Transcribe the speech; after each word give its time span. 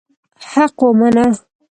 حق 0.51 0.77
ومنه. 0.87 1.27